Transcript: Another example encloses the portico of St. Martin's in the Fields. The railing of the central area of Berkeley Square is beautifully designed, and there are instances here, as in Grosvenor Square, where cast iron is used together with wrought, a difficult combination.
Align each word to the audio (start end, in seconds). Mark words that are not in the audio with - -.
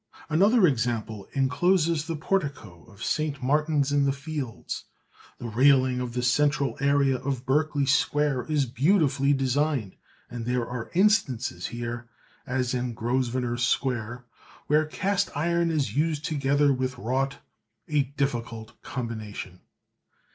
Another 0.29 0.65
example 0.65 1.27
encloses 1.33 2.07
the 2.07 2.15
portico 2.15 2.85
of 2.85 3.03
St. 3.03 3.43
Martin's 3.43 3.91
in 3.91 4.05
the 4.05 4.11
Fields. 4.11 4.85
The 5.37 5.47
railing 5.47 5.99
of 5.99 6.13
the 6.13 6.23
central 6.23 6.75
area 6.79 7.17
of 7.17 7.45
Berkeley 7.45 7.85
Square 7.85 8.45
is 8.45 8.65
beautifully 8.65 9.31
designed, 9.31 9.95
and 10.27 10.47
there 10.47 10.67
are 10.67 10.89
instances 10.95 11.67
here, 11.67 12.09
as 12.47 12.73
in 12.73 12.95
Grosvenor 12.95 13.57
Square, 13.57 14.25
where 14.65 14.85
cast 14.87 15.29
iron 15.37 15.69
is 15.69 15.95
used 15.95 16.25
together 16.25 16.73
with 16.73 16.97
wrought, 16.97 17.37
a 17.87 18.01
difficult 18.01 18.81
combination. 18.81 19.59